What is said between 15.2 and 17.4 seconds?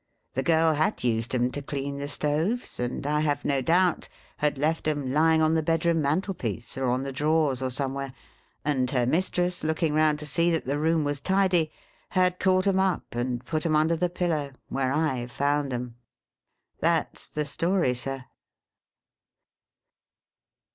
found 'em." That 's